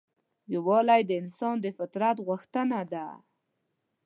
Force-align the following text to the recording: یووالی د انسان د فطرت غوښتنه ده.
یووالی 0.53 1.01
د 1.05 1.11
انسان 1.21 1.55
د 1.61 1.65
فطرت 1.77 2.17
غوښتنه 2.27 2.79
ده. 2.93 3.07